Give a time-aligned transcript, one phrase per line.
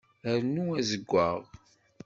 [0.35, 1.39] Rnu azeggaɣ.